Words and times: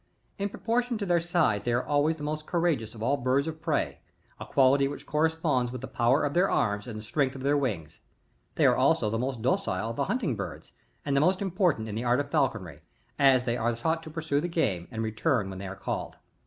In 0.39 0.49
proportion 0.49 0.97
to 0.97 1.05
their 1.05 1.19
size 1.19 1.61
they 1.63 1.73
are 1.73 2.13
the 2.13 2.23
most 2.23 2.47
conrageoutii 2.47 2.95
of 2.95 3.03
all 3.03 3.17
birds 3.17 3.45
of 3.45 3.61
prey; 3.61 3.99
a 4.39 4.47
quality 4.47 4.87
which 4.87 5.05
corresponds 5.05 5.71
with 5.71 5.81
the 5.81 5.87
power 5.87 6.23
of 6.23 6.33
their 6.33 6.49
arms 6.49 6.87
and 6.87 6.97
the 6.97 7.03
strength 7.03 7.35
of 7.35 7.43
their 7.43 7.55
wings. 7.55 8.01
* 8.27 8.55
They 8.55 8.65
are 8.65 8.75
also 8.75 9.11
the 9.11 9.19
most 9.19 9.43
docile 9.43 9.91
of 9.91 9.97
the 9.97 10.05
hunting 10.05 10.35
birds, 10.35 10.71
and 11.05 11.15
the 11.15 11.21
most 11.21 11.39
in)portant 11.39 11.87
in 11.87 11.93
the 11.93 12.03
art 12.03 12.19
of 12.19 12.31
falconry, 12.31 12.79
as 13.19 13.45
they 13.45 13.57
are 13.57 13.75
taught 13.75 14.01
to 14.01 14.09
pursue 14.09 14.41
the 14.41 14.47
game, 14.47 14.87
and 14.89 15.03
return 15.03 15.51
when 15.51 15.59
they 15.59 15.67
are 15.67 15.75
called. 15.75 16.17